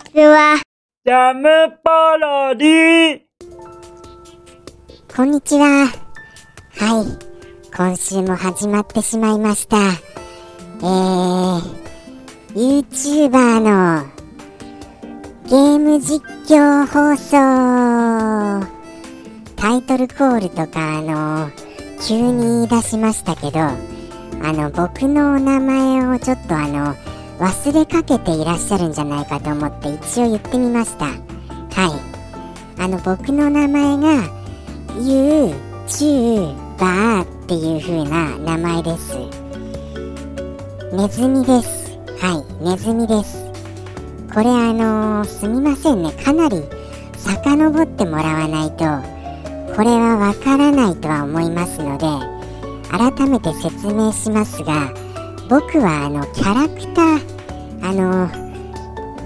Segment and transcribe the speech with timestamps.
[0.00, 0.60] ちは。
[1.04, 1.48] ジャム
[1.84, 3.20] パロディ
[5.14, 5.86] こんにちは。
[5.86, 7.06] はい。
[7.76, 9.76] 今週も始まってしまいました。
[9.78, 11.60] えー、
[12.54, 14.06] YouTuber の
[15.48, 18.66] ゲーム実況放送。
[19.56, 21.50] タイトルコールとか、あの、
[22.06, 23.74] 急に言い出しましたけど、あ
[24.52, 26.94] の、僕のお名前をちょっとあの、
[27.40, 31.06] 忘れかけていらっしゃるんじゃないかと思って一応言ってみました。
[31.06, 31.16] はい。
[32.78, 34.28] あの、僕の名前が、
[34.98, 36.44] youtube
[37.22, 39.16] っていう風な名前です。
[40.92, 41.98] ネズミです。
[42.20, 43.50] はい、ネズミです。
[44.34, 46.12] これあのーすみませんね。
[46.12, 46.62] かなり
[47.16, 48.84] 遡ってもらわないと、
[49.74, 52.06] これはわからないとは思いますので、
[52.90, 54.92] 改めて説明しますが、
[55.48, 57.29] 僕はあの、キャラクター、
[57.90, 58.28] あの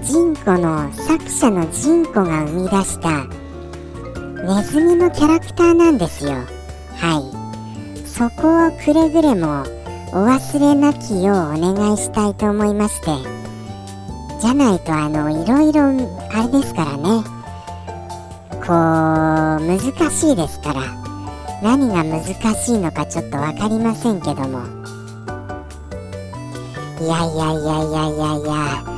[0.01, 3.25] ジンコの作者のジンコが生み出した
[4.43, 6.31] ネズミのキャラクターなんですよ。
[6.31, 7.21] は
[7.93, 8.07] い。
[8.07, 9.61] そこをくれぐれも
[10.13, 13.05] お忘れなきようお願いしたいと思いまして。
[14.41, 17.23] じゃないとあの、いろいろあれですからね。
[18.65, 18.73] こ
[19.63, 20.81] う、難しいですから。
[21.61, 22.23] 何が難
[22.55, 24.94] しいのかちょっとわかりませんけども。
[26.99, 28.95] いやいやいやいやいやいや。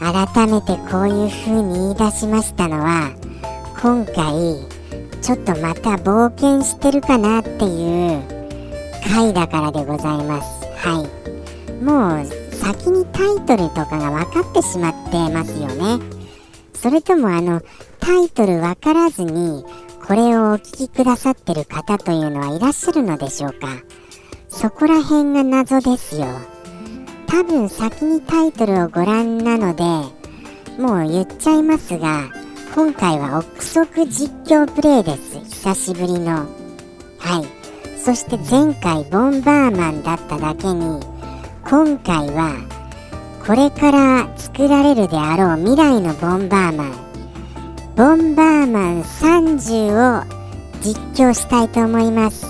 [0.00, 3.12] 改めてこういう風に言い出しましたのは、
[3.82, 4.66] 今回、
[5.20, 8.40] ちょっとまた冒険してるかなっていう
[9.10, 10.64] 回だからでございます。
[10.76, 11.84] はい。
[11.84, 16.02] もう先にタイトルとかが分かってしまってますよね。
[16.74, 17.60] それともあの
[17.98, 19.64] タイトル分からずに
[20.06, 23.68] これをお聞きくださってる方というのはいらっしゃるのでしょうか
[24.48, 26.26] そこら辺が謎ですよ。
[27.30, 29.84] 多分先にタイトルをご覧なので
[30.82, 32.28] もう言っちゃいますが
[32.74, 35.38] 今回は憶測実況プレイです。
[35.38, 36.46] 久しぶりの。
[37.18, 37.98] はい。
[37.98, 41.00] そして前回ボンバーマンだっただけに
[41.68, 42.56] 今回は
[43.46, 46.92] これから作られるであろう未来のボンバーマン。
[47.96, 50.24] ボンバーマン30を
[50.80, 52.46] 実況したいと思います。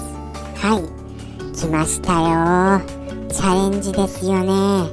[0.56, 1.56] はい。
[1.56, 2.99] 来ましたよ。
[3.32, 4.90] チャレンジですよね。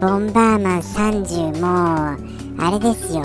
[0.00, 3.22] ボンバーマン30もうあれですよ。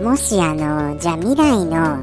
[0.00, 2.02] もしあのじゃあ未来の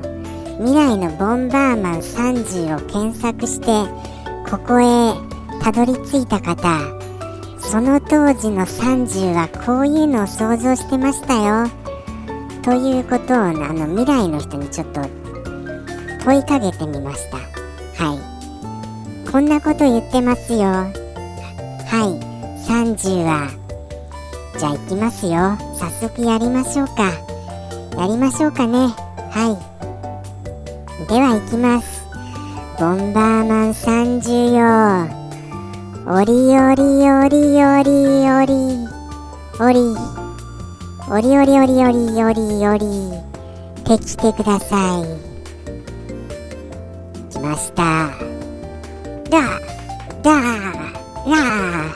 [0.58, 3.68] 未来のボンバーマン30を検索して
[4.50, 5.14] ここへ
[5.64, 6.80] たどり着いた方
[7.60, 11.70] その当時の30はこういうのを想像してましたよ。
[12.62, 15.02] ということをあの未来の人にちょっと
[16.26, 17.38] 問いかけてみました。
[18.04, 19.32] はい。
[19.32, 20.99] こんなこと言ってますよ。
[21.90, 22.20] はい。
[22.68, 23.50] 30は。
[24.60, 25.58] じゃあ行きますよ。
[25.76, 27.12] 早速やりましょうか。
[28.00, 28.94] やりましょうかね。
[29.32, 31.08] はい。
[31.08, 32.06] では行きます。
[32.80, 35.10] ボンバーマン30よ
[36.06, 37.90] おりおりおりおり
[38.30, 38.88] おり
[39.60, 39.98] おり。
[41.12, 42.86] おりおりおりおりおりおり。
[43.84, 45.04] てきてください。
[47.34, 48.12] 来ました。
[49.32, 49.60] だ
[50.22, 50.89] だ
[51.30, 51.96] ら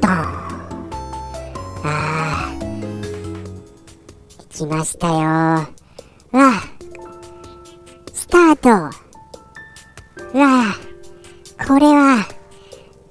[0.00, 0.10] ドン
[1.84, 5.66] あー来ましたよわ
[8.12, 8.68] スタート。
[10.38, 10.74] わ
[11.66, 12.26] これは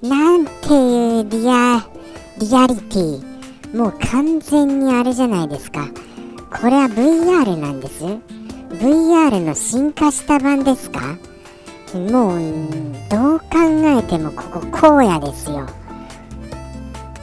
[0.00, 1.84] なんていうリア
[2.38, 3.76] リアリティ。
[3.76, 5.88] もう完全にあれじゃないですか。
[6.50, 8.04] これは VR なんです。
[8.04, 11.18] VR の進化した版ですか？
[11.94, 12.40] もう
[13.08, 13.46] どう考
[13.84, 15.66] えてもここ荒野ですよ。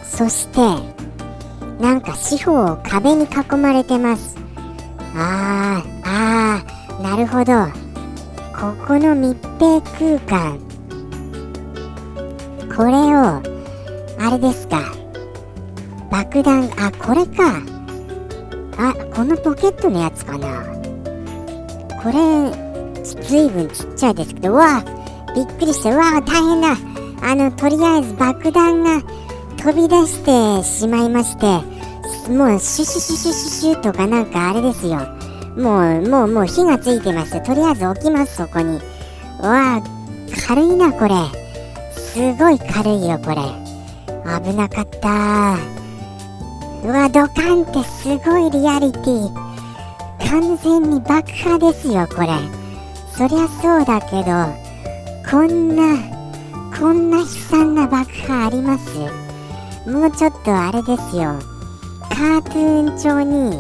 [0.04, 0.60] そして
[1.80, 4.36] なんか四方を壁に囲まれてます。
[5.16, 7.68] あーあーなるほど。
[8.58, 10.60] ここの密閉空間。
[12.76, 13.42] これを
[14.20, 14.82] あれですか。
[16.10, 17.62] 爆弾あこれか。
[18.78, 20.64] あこのポケットのやつかな。
[22.02, 22.65] これ
[23.06, 24.84] ずいぶんちっちゃいですけどうわ
[25.36, 25.94] びっくりした。
[25.94, 26.76] うわ大変だ。
[27.22, 29.02] あのとりあえず爆弾が
[29.58, 31.46] 飛び出してしまいまして
[32.32, 35.00] もうシュシュシュシュシュシュとかなんかあれですよ。
[35.58, 38.80] もうもうもう火がついてますとりあえず置きますそこに。
[39.42, 39.82] うわ
[40.48, 41.16] 軽いなこれ。
[41.94, 43.38] すごい軽いよこれ。
[44.42, 45.58] 危なかった。
[46.84, 49.30] うわドカンってすごいリアリティ。
[50.30, 52.65] 完全に爆破ですよこれ。
[53.18, 54.32] そりゃそうだけど
[55.30, 55.98] こんな
[56.78, 58.90] こんな悲惨な爆破あります？
[59.90, 61.40] もうちょっとあれですよ。
[62.10, 63.52] カートゥーン調に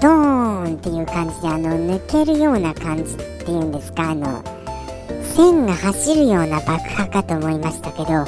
[0.00, 4.10] ドーンっていう感じであの抜けるような感じっていうんですか？
[4.10, 4.44] あの
[5.34, 8.24] 線が走るような爆破かと思いましたけど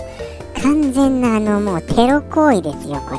[0.62, 3.19] 完全なあのもうテロ行為ですよこれ。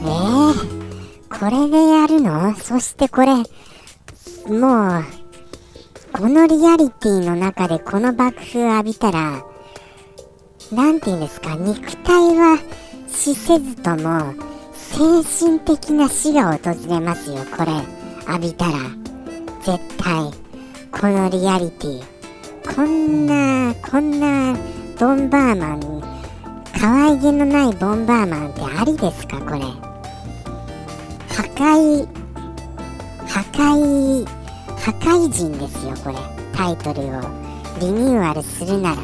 [0.00, 2.54] えー、これでやるの？
[2.56, 3.34] そしてこれ
[4.52, 5.04] もう
[6.12, 9.44] このリアリティの中でこの爆風浴びたら
[10.72, 12.58] 何て言うんですか肉体は
[13.08, 14.34] 死せずとも
[14.74, 17.72] 精神的な死が訪れますよこれ。
[18.32, 18.72] 浴びたら。
[19.62, 20.30] 絶対。
[20.90, 22.02] このリアリティ。
[22.74, 24.56] こんなこんな
[24.98, 26.02] ボンバーマン
[26.80, 29.60] 可愛げのないボンバーマンってありですかこれ。
[31.28, 32.06] 破壊
[33.26, 34.37] 破壊
[34.88, 36.16] 破壊人ですよこれ。
[36.56, 37.20] タイトルを
[37.78, 38.96] リニューアルするなら。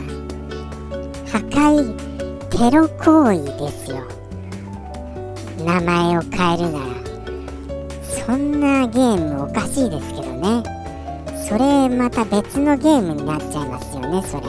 [1.27, 1.95] 破壊
[2.49, 3.99] テロ行為ですよ。
[5.63, 6.87] 名前を変えるなら。
[8.03, 10.63] そんなゲームおかしいですけどね。
[11.47, 14.47] それまた別のゲームになっちゃいますよねそれ。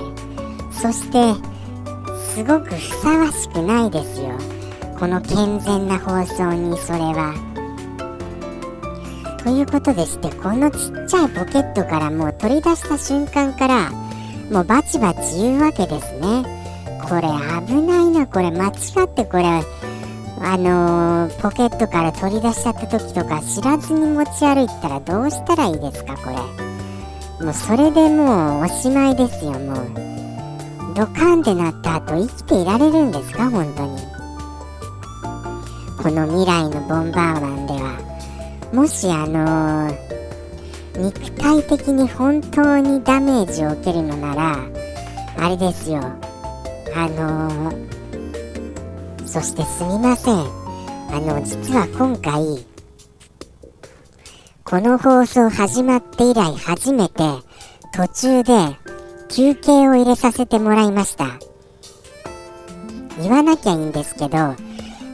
[0.71, 1.33] そして
[2.33, 4.29] すごくふさわしくないですよ。
[4.97, 7.54] この健全な放送にそれは。
[9.45, 13.91] ということでしてこのちっちゃいポケットからもう取り出した瞬間から
[14.49, 16.43] もうバチバチ言うわけですね。
[17.07, 17.21] これ
[17.67, 18.49] 危ないなこれ。
[18.49, 27.45] 間違ってこれあのー、ポケットから取り出しちゃった時とか知らずに持ち歩いたらどうしたらいいですかこれ。
[27.45, 30.95] もうそれでもうおしまいですよもう。
[30.95, 33.99] ドカンってなった後生きていられるんですか本当に。
[36.01, 37.74] この未来のボンバーマンで。
[38.75, 44.57] もしあのー、肉体的に本当にダメージを受けるのなら
[45.37, 45.99] あれですよ
[46.95, 47.95] あのー
[49.35, 50.35] そしてすみません。
[50.35, 52.65] あの、実は今回、
[54.63, 57.21] この放送始まって以来初めて
[57.93, 58.77] 途中で
[59.27, 61.37] 休憩を入れさせてもらいました。
[63.21, 64.55] 言わなきゃいいんですけど、あ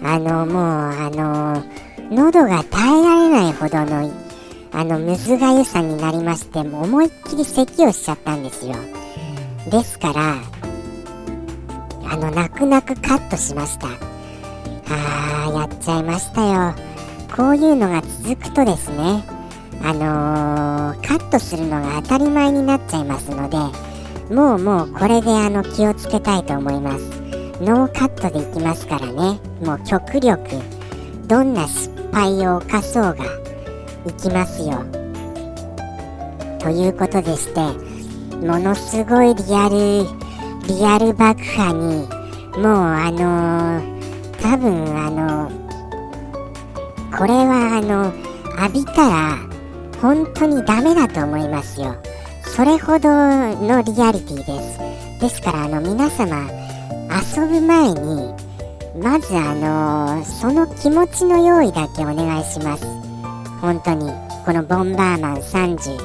[0.04, 1.64] の、もう、あの、
[2.12, 4.12] 喉が耐えられないほどの、
[4.74, 8.76] あの、むずがゆさになりまして、も思いっきり咳をしちゃったんですよ。
[9.70, 10.36] ですから、
[12.10, 14.12] あの、泣く泣くカットしました。
[14.94, 16.76] あーやっちゃいましたよ
[17.34, 19.24] こういうのが続くとですね
[19.84, 23.58] あのー、カットするのが当たり前になっちゃいますので
[24.34, 27.10] もうもうこれであの気をつけたいと思います
[27.62, 30.42] ノーカットでいきますからねもう極力
[31.28, 33.26] どんな失敗を犯そうが
[34.06, 34.84] いきますよ。
[36.60, 37.60] ということでして
[38.46, 40.06] ものすごいリアル
[40.68, 42.08] リアル爆破に
[42.62, 44.02] もうあのー
[44.42, 45.52] 多分あの
[47.16, 48.12] これはあの
[48.64, 49.38] 浴びたら
[50.02, 51.96] 本当にダメだと思いますよ。
[52.44, 54.80] それほどのリアリティです。
[55.20, 56.50] ですからあの皆様
[57.36, 58.34] 遊ぶ前に
[59.00, 62.86] まずあのその気持ちの用意だけお願いします。
[63.62, 64.12] 本当に
[64.46, 65.98] このボンバーマン30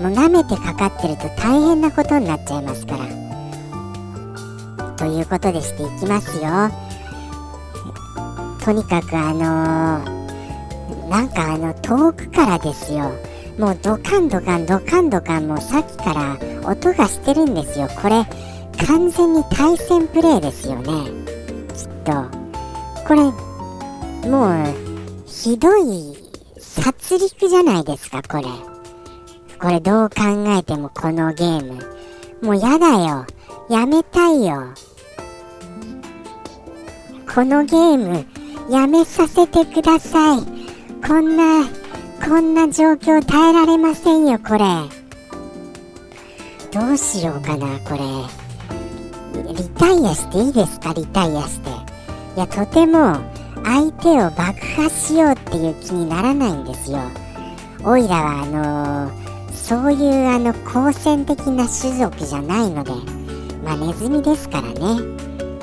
[0.00, 3.06] もう舐めてかかってると大変なことになっちゃいますから。
[4.96, 6.70] ということでしていきますよ。
[8.64, 13.10] とにかくあのー、なんかあの遠くからですよ。
[13.58, 16.38] もうドカンドカンドカンドカンもうさっきから
[16.70, 17.88] 音がしてるんですよ。
[18.00, 18.24] これ
[18.86, 21.21] 完全に対戦プレイですよね。
[22.02, 22.12] と
[23.06, 23.22] これ
[24.28, 26.16] もうひどい
[26.58, 28.44] 殺戮じゃないですかこれ。
[29.60, 30.22] これどう考
[30.58, 31.78] えてもこのゲーム。
[32.42, 33.26] もうやだよ。
[33.68, 34.74] やめたいよ。
[37.32, 38.26] このゲーム
[38.70, 40.40] やめさせてください。
[41.06, 41.66] こんな
[42.24, 44.64] こんな状況耐えられませんよこれ。
[46.72, 49.52] どうしようかなこれ。
[49.52, 51.71] リタイアしていいですかリタイアして。
[52.36, 53.16] いやとても
[53.64, 56.98] 相手を爆破しようっていう気にならないんですよ。
[57.84, 62.92] おいらはあのー、そういうあの好戦的な種族じゃないので
[63.64, 65.00] まあネズミですからね。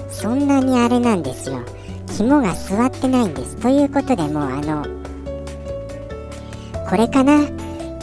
[0.10, 1.62] そんなにあれなんですよ。
[2.08, 3.56] 肝が据わってないんです。
[3.58, 4.84] ということでもうあの
[6.90, 7.48] これかな？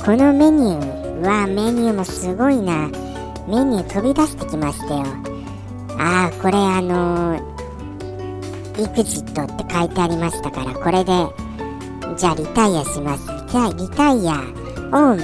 [0.04, 2.88] このメニューはメニューもすごいな。
[3.48, 5.04] メニュー飛び出してきましたよ。
[5.98, 7.55] ああこれあのー、
[8.88, 11.12] クジットって書いてありましたからこれで
[12.16, 13.26] じゃあリタイアします。
[13.48, 14.40] じゃあリタイア
[14.92, 15.20] オン。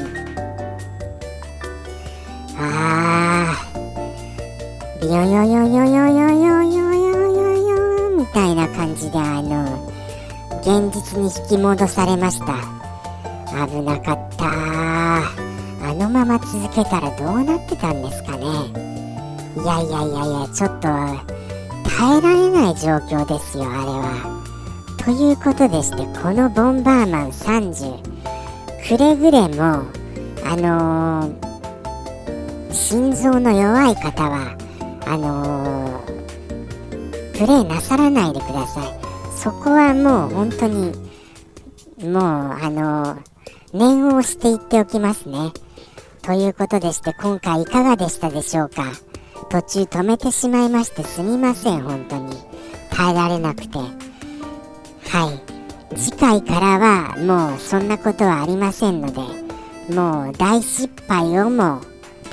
[2.59, 3.73] ああ
[5.00, 9.88] ビヨヨヨヨヨヨヨヨヨみたいな感じであの
[10.61, 12.54] 現実に引き戻されました
[13.66, 18.44] 危なかったあのまま続けたらどうなってたんですかね
[19.56, 20.88] いやいやいやいやちょっと
[21.99, 24.43] 耐えられない状況ですよあれは。
[25.05, 28.01] ということでしてこのボンバーマン30
[28.89, 29.83] くれぐれも
[30.45, 34.57] あのー、心臓の弱い方は
[35.07, 38.87] あのー、プレイなさらないでください。
[39.37, 40.93] そこはもう本当に
[42.05, 43.19] もうあのー、
[43.73, 45.51] 念を押していっておきますね。
[46.23, 48.85] ということでして今回いかがでしたでしょうか？
[49.51, 52.37] 途中止めてしまいましてすみません本当に。
[52.91, 53.79] 耐えられなくて。
[53.79, 53.85] は
[55.95, 55.97] い。
[55.97, 59.21] 次回からはもうそんなことはありませんので
[59.95, 61.83] もう大失敗をも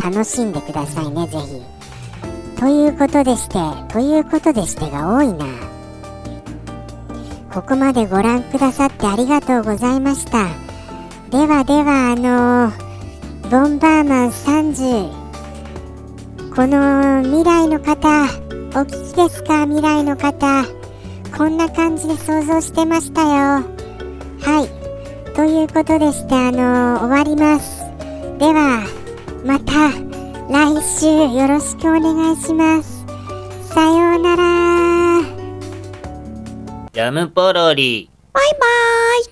[0.01, 1.62] 楽しんでくださいねぜひ。
[2.60, 3.58] ということでして
[3.92, 5.46] ということでしてが多いな。
[7.54, 10.48] ここまでご覧くださってありがとうございました。
[11.32, 15.18] ではではあのー、ボンバーマン30
[16.60, 18.25] この未来の方
[18.78, 19.63] お聞きですか？
[19.63, 20.66] 未来の方。
[21.38, 23.30] こんな感じで想像してましたよ。
[23.30, 23.63] は
[25.25, 25.34] い。
[25.36, 27.80] ということでしてあのー、終わります。
[28.39, 28.86] では
[29.46, 29.94] また
[30.51, 33.06] 来週よろしくお願いします。
[33.74, 35.22] さようなら。
[36.92, 38.12] ジャムポロリ。
[38.34, 39.24] バイバーイ